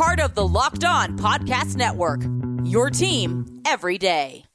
[0.00, 2.22] Part of the Locked On Podcast Network,
[2.64, 4.46] your team every day.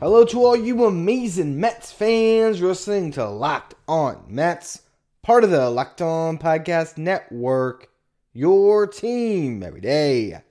[0.00, 2.58] Hello to all you amazing Mets fans.
[2.58, 4.80] You're listening to Locked On Mets,
[5.22, 7.90] part of the Locked On Podcast Network,
[8.36, 10.42] your team every day.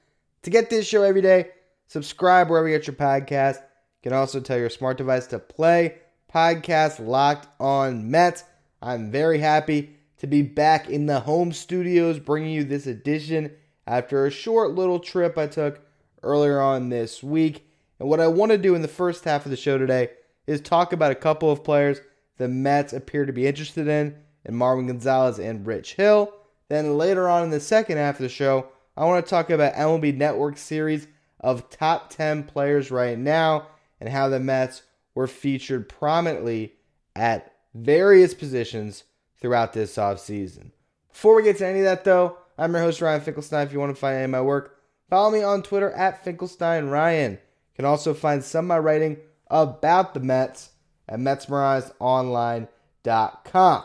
[0.42, 1.52] To get this show every day,
[1.88, 3.58] subscribe wherever you get your podcast.
[3.58, 6.00] You can also tell your smart device to play
[6.34, 8.44] podcast Locked On Mets.
[8.82, 13.52] I'm very happy to be back in the home studios bringing you this edition
[13.86, 15.80] after a short little trip I took
[16.24, 17.70] earlier on this week.
[18.00, 20.10] And what I want to do in the first half of the show today
[20.48, 22.02] is talk about a couple of players
[22.38, 26.34] the Mets appear to be interested in, in Marwin Gonzalez and Rich Hill.
[26.70, 28.68] Then later on in the second half of the show,
[28.98, 31.08] I want to talk about MLB Network series
[31.40, 33.68] of top 10 players right now
[34.00, 34.84] and how the Mets
[35.14, 36.74] were featured prominently
[37.16, 39.04] at various positions
[39.40, 40.72] throughout this offseason.
[41.12, 43.68] Before we get to any of that, though, I'm your host, Ryan Finkelstein.
[43.68, 46.88] If you want to find any of my work, follow me on Twitter at Finkelstein
[46.88, 47.38] Ryan
[47.76, 49.18] can also find some of my writing
[49.48, 50.72] about the Mets
[51.08, 53.84] at MetsmerizedOnline.com.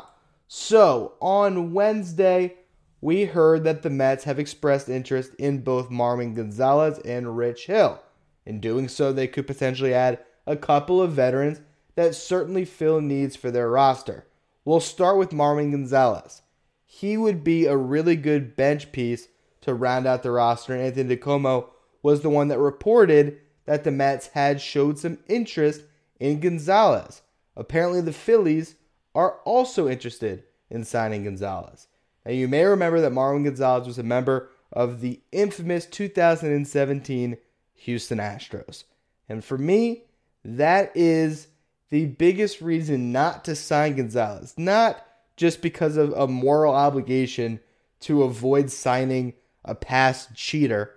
[0.52, 2.56] So, on Wednesday,
[3.00, 8.00] we heard that the Mets have expressed interest in both Marwin Gonzalez and Rich Hill.
[8.44, 11.60] In doing so, they could potentially add a couple of veterans
[11.94, 14.26] that certainly fill needs for their roster.
[14.64, 16.42] We'll start with Marwin Gonzalez.
[16.84, 19.28] He would be a really good bench piece
[19.62, 21.66] to round out the roster, Anthony DiComo
[22.02, 25.82] was the one that reported that the Mets had showed some interest
[26.18, 27.22] in Gonzalez.
[27.56, 28.76] Apparently, the Phillies
[29.14, 31.88] are also interested in signing Gonzalez.
[32.24, 37.36] Now, you may remember that Marwin Gonzalez was a member of the infamous 2017
[37.74, 38.84] Houston Astros.
[39.28, 40.04] And for me,
[40.44, 41.48] that is
[41.90, 44.54] the biggest reason not to sign Gonzalez.
[44.56, 45.04] Not
[45.36, 47.60] just because of a moral obligation
[48.00, 50.92] to avoid signing a past cheater,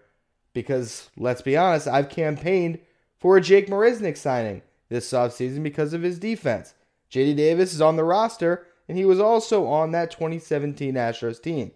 [0.53, 2.79] because let's be honest, I've campaigned
[3.17, 6.73] for a Jake Marisnick signing this offseason because of his defense.
[7.11, 11.71] JD Davis is on the roster, and he was also on that 2017 Astros team.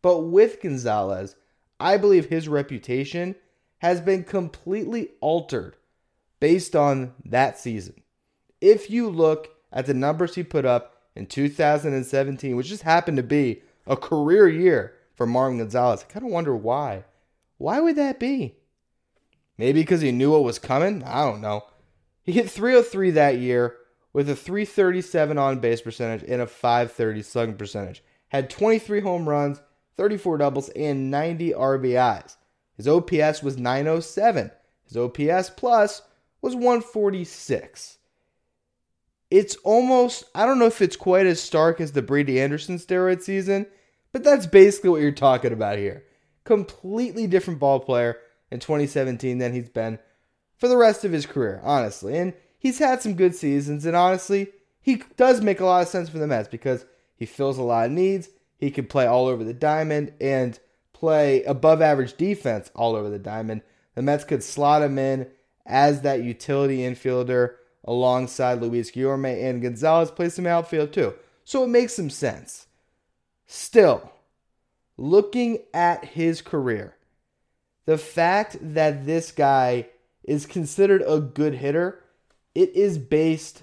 [0.00, 1.36] But with Gonzalez,
[1.78, 3.36] I believe his reputation
[3.78, 5.76] has been completely altered
[6.40, 7.94] based on that season.
[8.60, 13.22] If you look at the numbers he put up in 2017, which just happened to
[13.22, 17.04] be a career year for Marwin Gonzalez, I kind of wonder why.
[17.58, 18.56] Why would that be?
[19.58, 21.02] Maybe because he knew what was coming?
[21.04, 21.64] I don't know.
[22.22, 23.76] He hit 303 that year
[24.12, 28.02] with a 337 on base percentage and a 530 slugging percentage.
[28.28, 29.60] Had 23 home runs,
[29.96, 32.36] 34 doubles, and 90 RBIs.
[32.76, 34.50] His OPS was 907.
[34.86, 36.02] His OPS plus
[36.40, 37.98] was 146.
[39.30, 43.22] It's almost, I don't know if it's quite as stark as the Brady Anderson steroid
[43.22, 43.66] season,
[44.12, 46.04] but that's basically what you're talking about here
[46.44, 48.18] completely different ball player
[48.50, 49.98] in 2017 than he's been
[50.56, 52.16] for the rest of his career, honestly.
[52.16, 54.46] And he's had some good seasons, and honestly,
[54.80, 56.86] he does make a lot of sense for the Mets because
[57.16, 58.28] he fills a lot of needs.
[58.56, 60.58] He can play all over the diamond and
[60.92, 63.62] play above average defense all over the diamond.
[63.96, 65.28] The Mets could slot him in
[65.66, 67.54] as that utility infielder
[67.84, 71.14] alongside Luis Guillorme and Gonzalez plays some outfield too.
[71.44, 72.68] So it makes some sense.
[73.46, 74.12] Still,
[74.96, 76.94] looking at his career,
[77.86, 79.88] the fact that this guy
[80.22, 82.01] is considered a good hitter,
[82.54, 83.62] it is based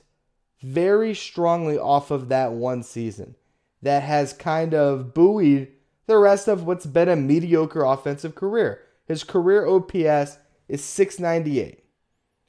[0.62, 3.36] very strongly off of that one season
[3.82, 5.70] that has kind of buoyed
[6.08, 8.82] the rest of what's been a mediocre offensive career.
[9.08, 10.38] His career OPS
[10.68, 11.84] is 698.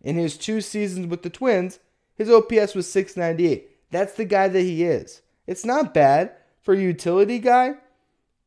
[0.03, 1.79] In his two seasons with the Twins,
[2.15, 3.91] his OPS was 698.
[3.91, 5.23] That's the guy that he is.
[5.47, 6.33] It's not bad
[6.63, 7.75] for a utility guy.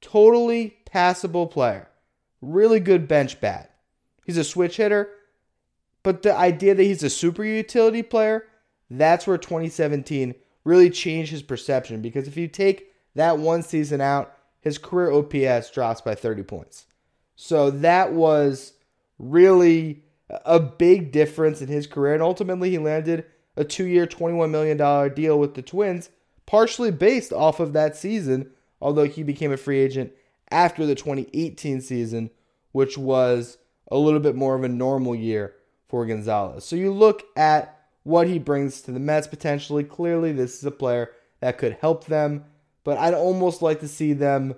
[0.01, 1.89] Totally passable player.
[2.41, 3.71] Really good bench bat.
[4.25, 5.09] He's a switch hitter.
[6.03, 8.45] But the idea that he's a super utility player,
[8.89, 10.35] that's where 2017
[10.65, 12.01] really changed his perception.
[12.01, 16.85] Because if you take that one season out, his career OPS drops by 30 points.
[17.35, 18.73] So that was
[19.17, 22.13] really a big difference in his career.
[22.13, 26.09] And ultimately, he landed a two year, $21 million deal with the Twins,
[26.45, 28.51] partially based off of that season,
[28.81, 30.11] although he became a free agent
[30.51, 32.29] after the 2018 season,
[32.71, 33.57] which was
[33.91, 35.55] a little bit more of a normal year
[35.93, 36.65] for Gonzalez.
[36.65, 39.83] So you look at what he brings to the Mets potentially.
[39.83, 42.45] Clearly, this is a player that could help them,
[42.83, 44.55] but I'd almost like to see them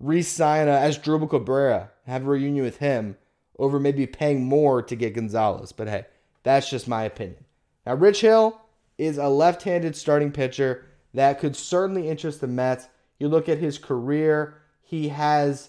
[0.00, 3.18] re sign uh, Asdrubal Cabrera, have a reunion with him
[3.58, 5.72] over maybe paying more to get Gonzalez.
[5.72, 6.06] But hey,
[6.44, 7.44] that's just my opinion.
[7.84, 8.58] Now, Rich Hill
[8.96, 12.88] is a left handed starting pitcher that could certainly interest the Mets.
[13.18, 15.68] You look at his career, he has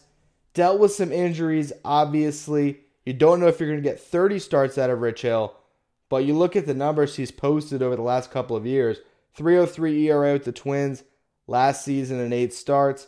[0.54, 2.85] dealt with some injuries, obviously.
[3.06, 5.56] You don't know if you're going to get 30 starts out of Rich Hill,
[6.10, 8.98] but you look at the numbers he's posted over the last couple of years
[9.36, 11.04] 303 ERA with the Twins
[11.46, 13.08] last season and eight starts,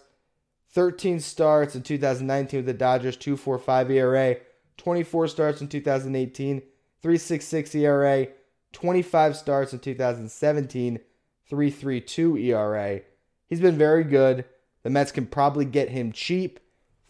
[0.72, 4.36] 13 starts in 2019 with the Dodgers, 245 ERA,
[4.78, 6.60] 24 starts in 2018,
[7.02, 8.28] 366 ERA,
[8.74, 11.00] 25 starts in 2017,
[11.50, 13.02] 332 ERA.
[13.48, 14.46] He's been very good.
[14.84, 16.60] The Mets can probably get him cheap,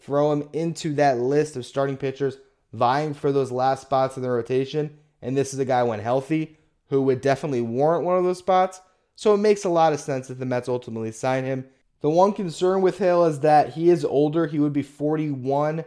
[0.00, 2.38] throw him into that list of starting pitchers
[2.72, 4.98] vying for those last spots in the rotation.
[5.22, 8.80] And this is a guy when healthy who would definitely warrant one of those spots.
[9.16, 11.66] So it makes a lot of sense that the Mets ultimately sign him.
[12.00, 14.46] The one concern with Hill is that he is older.
[14.46, 15.84] He would be 41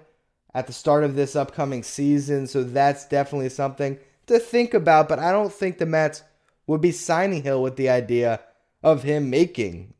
[0.53, 2.47] at the start of this upcoming season.
[2.47, 5.07] So that's definitely something to think about.
[5.07, 6.23] But I don't think the Mets
[6.67, 8.41] would be signing Hill with the idea
[8.83, 9.93] of him making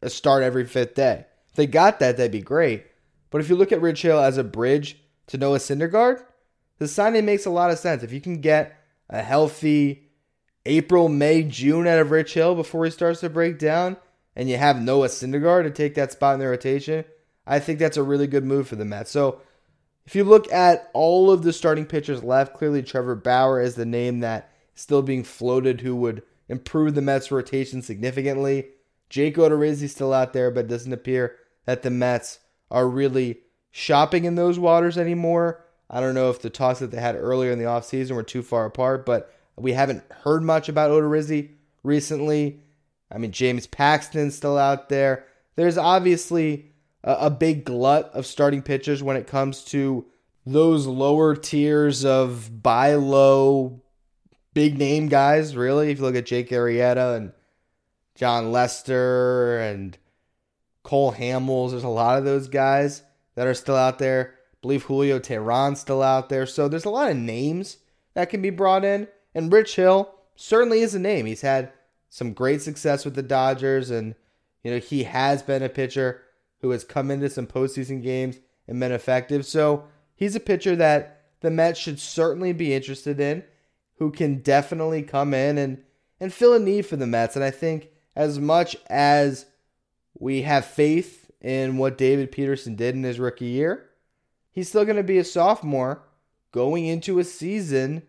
[0.00, 1.26] a start every fifth day.
[1.50, 2.86] If they got that, that'd be great.
[3.30, 6.22] But if you look at Rich Hill as a bridge to Noah Syndergaard,
[6.78, 8.02] the signing makes a lot of sense.
[8.02, 8.78] If you can get
[9.08, 10.08] a healthy
[10.66, 13.96] April, May, June out of Rich Hill before he starts to break down,
[14.34, 17.04] and you have Noah Syndergaard to take that spot in the rotation,
[17.46, 19.10] I think that's a really good move for the Mets.
[19.10, 19.40] So
[20.06, 23.86] if you look at all of the starting pitchers left, clearly Trevor Bauer is the
[23.86, 28.68] name that is still being floated who would improve the Mets rotation significantly.
[29.08, 31.36] Jake Odorizzi still out there, but it doesn't appear
[31.66, 32.40] that the Mets
[32.70, 33.40] are really
[33.72, 35.64] shopping in those waters anymore.
[35.90, 38.42] I don't know if the talks that they had earlier in the offseason were too
[38.42, 41.50] far apart, but we haven't heard much about Odorizzi
[41.82, 42.60] recently.
[43.10, 45.26] I mean, James Paxton's still out there.
[45.56, 46.72] There's obviously
[47.02, 50.06] a, a big glut of starting pitchers when it comes to
[50.46, 53.82] those lower tiers of buy low,
[54.54, 55.90] big name guys, really.
[55.90, 57.32] If you look at Jake Arrieta and
[58.14, 59.96] Jon Lester and
[60.82, 63.02] Cole Hamels, there's a lot of those guys
[63.34, 64.34] that are still out there.
[64.34, 66.46] I believe Julio Teheran's still out there.
[66.46, 67.78] So there's a lot of names
[68.14, 69.08] that can be brought in.
[69.34, 71.26] And Rich Hill certainly is a name.
[71.26, 71.72] He's had
[72.08, 74.14] some great success with the Dodgers, and
[74.62, 76.22] you know he has been a pitcher
[76.60, 79.46] who has come into some postseason games and been effective.
[79.46, 79.84] So
[80.14, 83.44] he's a pitcher that the Mets should certainly be interested in,
[83.96, 85.82] who can definitely come in and
[86.20, 87.34] and fill a need for the Mets.
[87.34, 89.46] And I think as much as
[90.18, 93.90] we have faith in what David Peterson did in his rookie year,
[94.50, 96.04] he's still going to be a sophomore
[96.52, 98.02] going into a season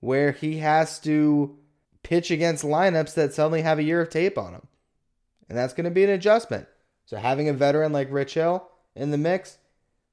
[0.00, 1.58] where he has to
[2.02, 4.68] pitch against lineups that suddenly have a year of tape on them.
[5.48, 6.68] And that's going to be an adjustment.
[7.04, 9.58] So having a veteran like Rich Hill in the mix,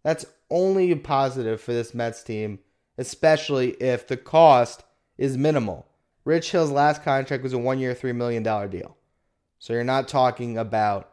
[0.04, 2.60] that's only a positive for this Mets team,
[2.98, 4.84] especially if the cost
[5.18, 5.88] is minimal.
[6.26, 8.98] Rich Hill's last contract was a one year, $3 million deal.
[9.60, 11.13] So you're not talking about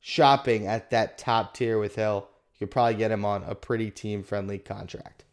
[0.00, 2.28] shopping at that top tier with Hill.
[2.54, 5.24] You could probably get him on a pretty team friendly contract.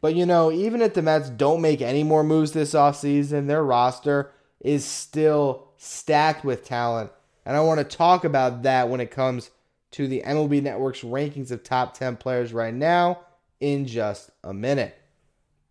[0.00, 3.62] But you know, even if the Mets don't make any more moves this offseason, their
[3.62, 7.10] roster is still stacked with talent.
[7.44, 9.50] And I want to talk about that when it comes
[9.92, 13.20] to the MLB Network's rankings of top 10 players right now
[13.60, 14.96] in just a minute.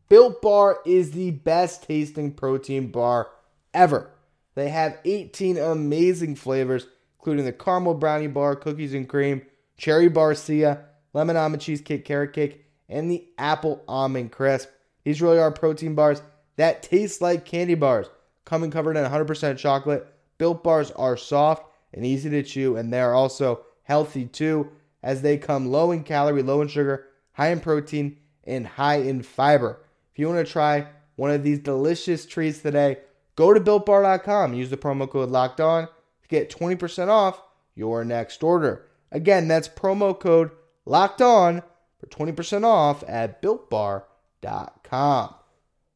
[0.09, 3.29] Built Bar is the best tasting protein bar
[3.74, 4.09] ever.
[4.55, 6.88] They have 18 amazing flavors,
[7.20, 9.42] including the caramel brownie bar, cookies and cream,
[9.78, 10.84] cherry barcia,
[11.14, 14.70] lemon almond cheesecake carrot cake, and the apple almond crisp.
[15.04, 16.22] These really are protein bars
[16.56, 18.08] that taste like candy bars,
[18.46, 20.08] coming covered in 100% chocolate.
[20.38, 24.72] Built bars are soft and easy to chew, and they are also healthy too,
[25.04, 29.24] as they come low in calorie, low in sugar, high in protein, and high in
[29.24, 29.82] fiber.
[30.12, 32.98] If you want to try one of these delicious treats today,
[33.36, 34.54] go to builtbar.com.
[34.54, 35.88] Use the promo code locked on
[36.29, 37.41] get 20% off
[37.75, 38.86] your next order.
[39.12, 40.51] Again, that's promo code
[40.86, 41.63] locked on
[42.00, 45.36] for 20% off at builtbar.com.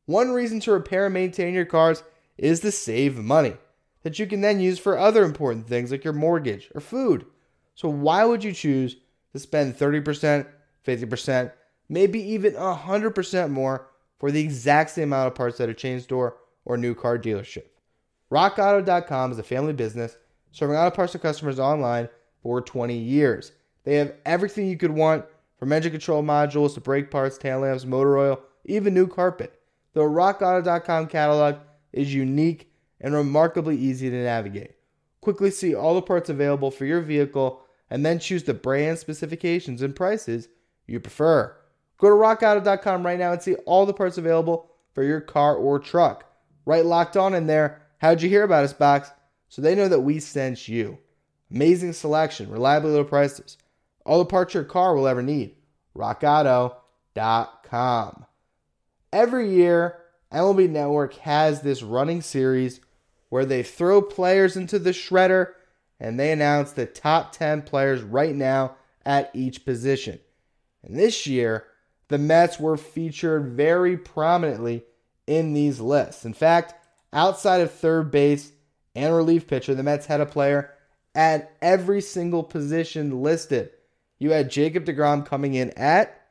[0.06, 2.04] One reason to repair and maintain your cars
[2.38, 3.54] is to save money
[4.02, 7.26] that you can then use for other important things like your mortgage or food.
[7.76, 8.98] So, why would you choose
[9.32, 10.46] to spend 30%,
[10.86, 11.52] 50%,
[11.90, 13.88] maybe even 100% more
[14.20, 17.66] for the exact same amount of parts at a chain store or new car dealership?
[18.32, 20.18] RockAuto.com is a family business
[20.54, 22.08] serving auto parts to customers online
[22.42, 23.52] for 20 years.
[23.84, 25.26] They have everything you could want
[25.58, 29.60] from engine control modules to brake parts, tail lamps, motor oil, even new carpet.
[29.94, 31.56] The RockAuto.com catalog
[31.92, 34.76] is unique and remarkably easy to navigate.
[35.22, 39.82] Quickly see all the parts available for your vehicle and then choose the brand specifications
[39.82, 40.48] and prices
[40.88, 41.56] you prefer.
[41.98, 45.80] Go to rockauto.com right now and see all the parts available for your car or
[45.80, 46.26] truck.
[46.66, 47.82] Write locked on in their.
[48.00, 49.10] How'd you hear about us box?
[49.54, 50.98] So they know that we sent you.
[51.52, 53.60] Amazing selection, reliably low prices.
[54.04, 55.58] All the parts your car will ever need.
[55.96, 56.76] RockAuto.com.
[59.12, 60.00] Every year,
[60.32, 62.82] MLB Network has this running series
[63.30, 65.52] where they throw players into the shredder
[66.00, 70.20] and they announce the top 10 players right now at each position.
[70.82, 71.68] And this year,
[72.08, 74.84] the Mets were featured very prominently
[75.28, 76.26] in these lists.
[76.26, 76.74] In fact,
[77.14, 78.52] outside of third base
[78.96, 80.72] and relief pitcher, the Mets had a player
[81.16, 83.72] at every single position listed.
[84.20, 86.22] You had Jacob DeGrom coming in at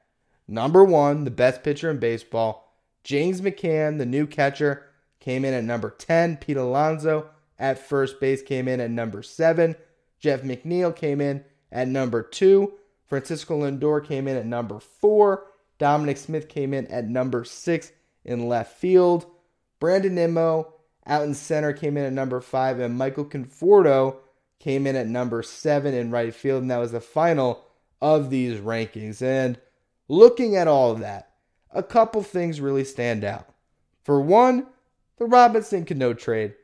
[0.49, 2.75] number one, the best pitcher in baseball.
[3.05, 4.85] James McCann, the new catcher,
[5.21, 6.39] came in at number 10.
[6.39, 7.29] Pete Alonso
[7.59, 9.77] at first base came in at number 7.
[10.19, 12.73] Jeff McNeil came in at number 2.
[13.07, 15.45] Francisco Lindor came in at number 4.
[15.79, 17.93] Dominic Smith came in at number 6
[18.25, 19.27] in left field.
[19.81, 20.72] Brandon Nimmo
[21.07, 22.81] out in center came in at number 5.
[22.81, 24.17] And Michael Conforto
[24.59, 26.63] came in at number 7 in right field.
[26.63, 27.65] And that was the final
[28.01, 29.23] of these rankings.
[29.23, 29.59] And
[30.09, 31.31] looking at all of that,
[31.71, 33.49] a couple things really stand out.
[34.03, 34.67] For one,
[35.19, 36.55] the Robinson Cano trade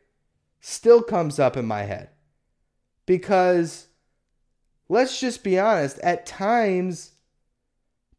[0.61, 2.11] still comes up in my head.
[3.07, 3.87] Because
[4.89, 7.13] let's just be honest, at times,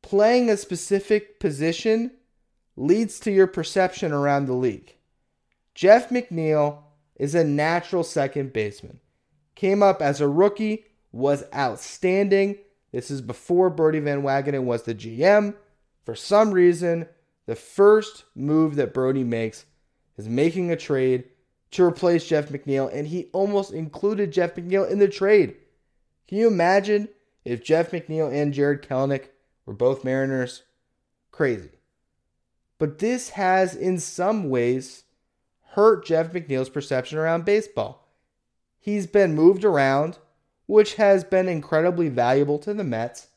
[0.01, 2.11] playing a specific position
[2.75, 4.95] leads to your perception around the league.
[5.75, 6.79] Jeff McNeil
[7.15, 8.99] is a natural second baseman.
[9.55, 12.57] Came up as a rookie, was outstanding.
[12.91, 15.55] This is before Brodie Van Wagenen was the GM.
[16.05, 17.07] For some reason,
[17.45, 19.65] the first move that Brodie makes
[20.17, 21.25] is making a trade
[21.71, 25.55] to replace Jeff McNeil, and he almost included Jeff McNeil in the trade.
[26.27, 27.09] Can you imagine
[27.45, 29.29] if Jeff McNeil and Jarred Kelenic
[29.65, 30.63] were both Mariners?
[31.31, 31.71] Crazy.
[32.79, 35.03] But this has, in some ways,
[35.71, 38.07] hurt Jeff McNeil's perception around baseball.
[38.79, 40.17] He's been moved around,
[40.65, 43.27] which has been incredibly valuable to the Mets,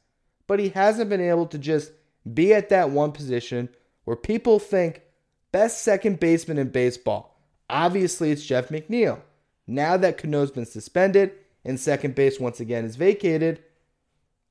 [0.47, 1.93] but he hasn't been able to just
[2.33, 3.69] be at that one position
[4.05, 5.03] where people think
[5.51, 7.39] best second baseman in baseball.
[7.69, 9.21] Obviously, it's Jeff McNeil.
[9.67, 11.33] Now that Cano's been suspended
[11.65, 13.63] and second base once again is vacated,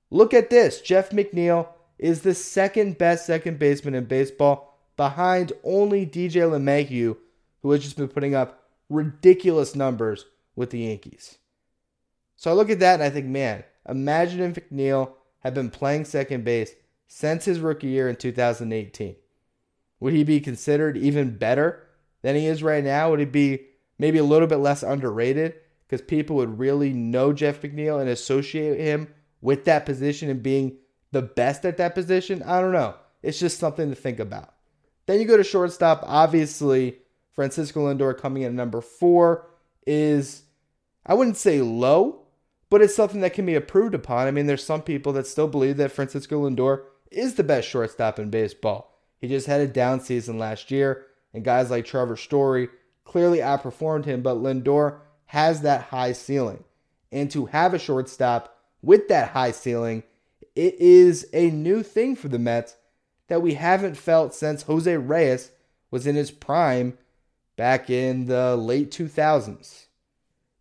[0.10, 0.82] look at this.
[0.82, 1.68] Jeff McNeil
[2.00, 7.18] is the second best second baseman in baseball behind only DJ LeMahieu,
[7.62, 10.26] who has just been putting up ridiculous numbers
[10.56, 11.38] with the Yankees.
[12.36, 16.06] So I look at that and I think, man, imagine if McNeil had been playing
[16.06, 16.74] second base
[17.08, 19.16] since his rookie year in 2018.
[20.00, 21.88] Would he be considered even better
[22.22, 23.12] than he is right now?
[23.12, 23.66] Would he be
[24.00, 25.56] maybe a little bit less underrated
[25.88, 30.78] because people would really know Jeff McNeil and associate him with that position and being
[31.12, 32.42] the best at that position?
[32.44, 32.96] I don't know.
[33.22, 34.54] It's just something to think about.
[35.06, 36.04] Then you go to shortstop.
[36.08, 36.98] Obviously,
[37.42, 39.48] Francisco Lindor coming in at number four
[39.88, 40.44] is,
[41.08, 42.28] I wouldn't say low,
[42.70, 44.28] but it's something that can be improved upon.
[44.28, 48.20] I mean, there's some people that still believe that Francisco Lindor is the best shortstop
[48.20, 48.96] in baseball.
[49.18, 52.70] He just had a down season last year, and guys like Trevor Story
[53.06, 56.64] clearly outperformed him, but Lindor has that high ceiling.
[57.12, 60.04] And to have a shortstop with that high ceiling,
[60.56, 62.76] it is a new thing for the Mets
[63.30, 65.50] that we haven't felt since Jose Reyes
[65.90, 67.00] was in his prime
[67.62, 69.86] back in the late 2000s.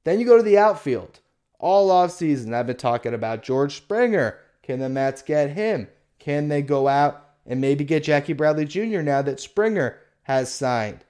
[0.05, 1.21] Then you go to the outfield.
[1.59, 4.37] All off season, I've been talking about George Springer.
[4.63, 5.89] Can the Mets get him?
[6.19, 9.01] Can they go out and maybe get Jackie Bradley Jr.
[9.01, 11.07] now that Springer has signed?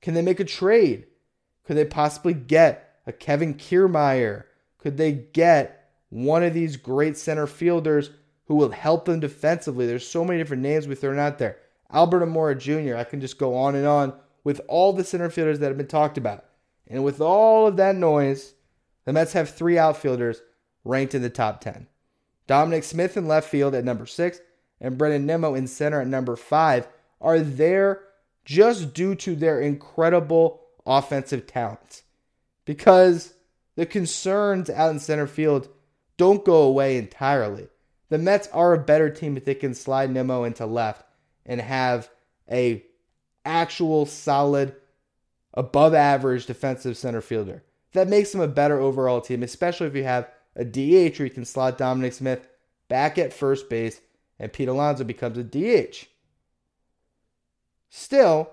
[0.00, 1.06] Can they make a trade?
[1.64, 4.44] Could they possibly get a Kevin Kiermaier?
[4.78, 8.10] Could they get one of these great center fielders
[8.44, 9.88] who will help them defensively?
[9.88, 11.58] There's so many different names we've thrown out there.
[11.90, 14.12] Albert Almora Jr., I can just go on and on
[14.44, 16.44] with all the center fielders that have been talked about.
[16.86, 18.54] And with all of that noise,
[19.04, 20.42] the Mets have three outfielders
[20.84, 21.88] ranked in the top 10.
[22.46, 24.38] Dominic Smith in left field at number six
[24.80, 26.86] and Brandon Nimmo in center at number five
[27.20, 28.02] are there
[28.44, 32.02] just due to their incredible offensive talents.
[32.66, 33.34] Because
[33.76, 35.68] the concerns out in center field
[36.16, 37.68] don't go away entirely.
[38.10, 41.04] The Mets are a better team if they can slide Nimmo into left
[41.46, 42.10] and have
[42.50, 42.84] a
[43.44, 44.74] actual solid
[45.52, 47.62] above average defensive center fielder.
[47.92, 51.30] That makes them a better overall team, especially if you have a DH where you
[51.30, 52.48] can slot Dominic Smith
[52.88, 54.00] back at first base
[54.38, 56.06] and Pete Alonso becomes a DH.
[57.88, 58.50] Still,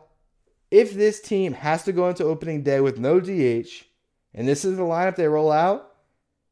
[0.70, 3.86] if this team has to go into opening day with no DH,
[4.34, 5.92] and this is the lineup they roll out,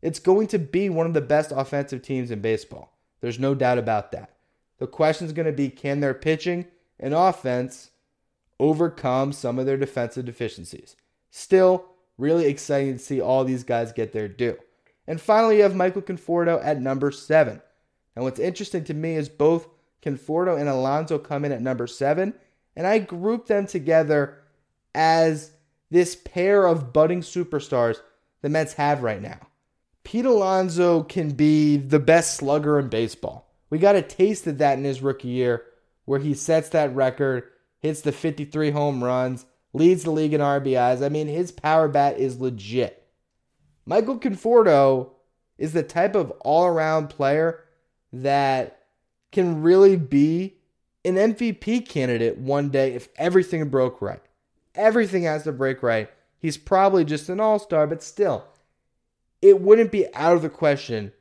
[0.02, 2.98] it's going to be one of the best offensive teams in baseball.
[3.22, 4.36] There's no doubt about that.
[4.80, 6.66] The question is going to be can their pitching
[7.00, 7.92] and offense
[8.60, 10.96] overcome some of their defensive deficiencies?
[11.32, 11.86] Still,
[12.18, 14.58] really exciting to see all these guys get their due.
[15.08, 17.62] And finally, you have Michael Conforto at number seven.
[18.16, 19.68] And what's interesting to me is both
[20.02, 22.34] Conforto and Alonso come in at number seven,
[22.76, 24.38] and I group them together
[24.94, 25.52] as
[25.90, 28.00] this pair of budding superstars
[28.42, 29.40] the Mets have right now.
[30.04, 33.52] Pete Alonso can be the best slugger in baseball.
[33.70, 35.66] We got a taste of that in his rookie year,
[36.06, 37.44] where he sets that record,
[37.80, 41.04] hits the 53 home runs, leads the league in RBIs.
[41.04, 43.08] I mean, his power bat is legit.
[43.86, 45.12] Michael Conforto
[45.58, 47.64] is the type of all around player
[48.14, 48.86] that
[49.32, 50.58] can really be
[51.06, 54.22] an MVP candidate one day if everything broke right.
[54.76, 56.10] Everything has to break right.
[56.38, 58.46] He's probably just an all star, but still,
[59.42, 61.12] it wouldn't be out of the question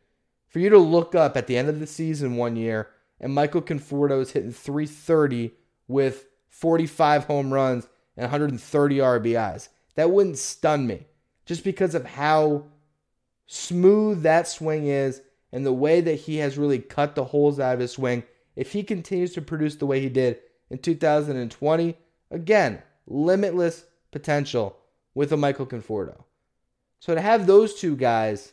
[0.49, 2.89] for you to look up at the end of the season one year
[3.21, 5.53] and Michael Conforto is hitting 330
[5.87, 9.69] with 45 home runs and 130 RBIs.
[9.95, 11.07] That wouldn't stun me
[11.47, 12.65] just because of how
[13.47, 17.75] smooth that swing is and the way that he has really cut the holes out
[17.75, 18.23] of his swing.
[18.55, 20.39] If he continues to produce the way he did
[20.71, 21.97] in 2020,
[22.31, 24.77] again, limitless potential
[25.15, 26.25] with a Michael Conforto.
[27.01, 28.53] So to have those two guys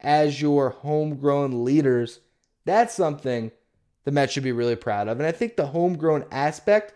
[0.00, 2.20] as your homegrown leaders,
[2.64, 3.52] that's something
[4.04, 5.18] the Mets should be really proud of.
[5.18, 6.94] And I think the homegrown aspect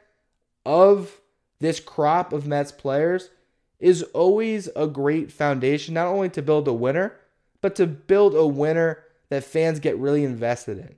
[0.68, 1.22] of
[1.60, 3.30] this crop of Mets players
[3.80, 7.16] is always a great foundation, not only to build a winner,
[7.62, 10.96] but to build a winner that fans get really invested in.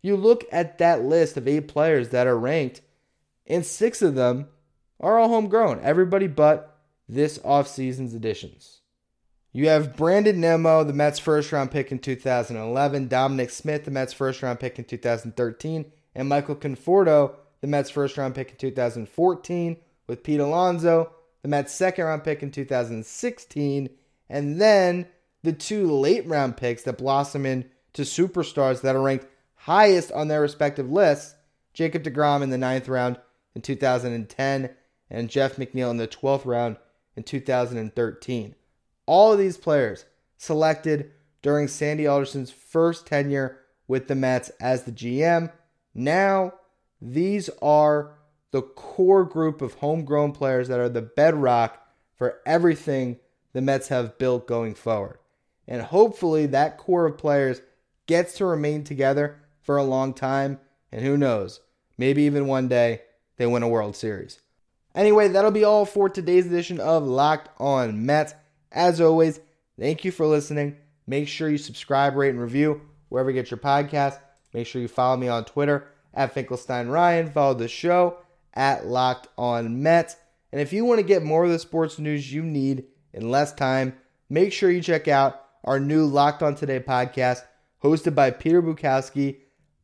[0.00, 2.82] You look at that list of eight players that are ranked,
[3.48, 4.46] and six of them
[5.00, 8.78] are all homegrown, everybody but this offseason's additions.
[9.52, 14.12] You have Brandon Nimmo, the Mets' first round pick in 2011, Dominic Smith, the Mets'
[14.12, 19.76] first round pick in 2013, and Michael Conforto, the Mets' first round pick in 2014,
[20.06, 23.90] with Pete Alonso, the Mets' second round pick in 2016,
[24.28, 25.06] and then
[25.42, 27.68] the two late round picks that blossom into
[28.02, 31.34] superstars that are ranked highest on their respective lists
[31.72, 33.18] Jacob DeGrom in the ninth round
[33.54, 34.70] in 2010,
[35.08, 36.76] and Jeff McNeil in the 12th round
[37.16, 38.54] in 2013.
[39.06, 40.04] All of these players
[40.36, 41.10] selected
[41.42, 45.50] during Sandy Alderson's first tenure with the Mets as the GM.
[45.94, 46.52] Now,
[47.00, 48.12] these are
[48.50, 51.86] the core group of homegrown players that are the bedrock
[52.16, 53.18] for everything
[53.52, 55.18] the Mets have built going forward.
[55.66, 57.62] And hopefully, that core of players
[58.06, 60.58] gets to remain together for a long time.
[60.92, 61.60] And who knows,
[61.96, 63.02] maybe even one day
[63.36, 64.40] they win a World Series.
[64.94, 68.34] Anyway, that'll be all for today's edition of Locked On Mets.
[68.72, 69.38] As always,
[69.78, 70.76] thank you for listening.
[71.06, 74.18] Make sure you subscribe, rate, and review wherever you get your podcast.
[74.52, 77.30] Make sure you follow me on Twitter at Finkelstein Ryan.
[77.30, 78.18] Follow the show
[78.54, 80.16] at Locked On Mets.
[80.52, 83.52] And if you want to get more of the sports news you need in less
[83.52, 83.94] time,
[84.28, 87.42] make sure you check out our new Locked On Today podcast,
[87.82, 89.38] hosted by Peter Bukowski.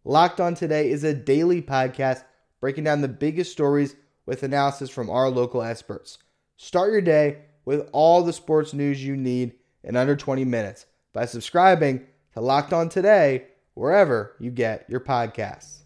[0.04, 2.24] Locked On Today is a daily podcast
[2.60, 6.18] breaking down the biggest stories with analysis from our local experts.
[6.56, 11.26] Start your day with all the sports news you need in under 20 minutes by
[11.26, 15.85] subscribing to Locked On Today wherever you get your podcasts.